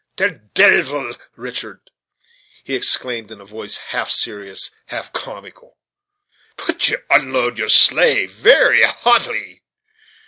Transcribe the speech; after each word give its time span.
"Ter 0.17 0.31
deyvel, 0.55 1.13
Richart!" 1.37 1.91
he 2.63 2.73
exclaimed 2.73 3.29
in 3.29 3.39
a 3.39 3.45
voice 3.45 3.77
half 3.93 4.09
serious, 4.09 4.71
half 4.87 5.13
comical, 5.13 5.77
"put 6.57 6.87
you 6.87 6.97
unload 7.11 7.59
your 7.59 7.69
sleigh 7.69 8.25
very 8.25 8.81
hautily!" 8.81 9.61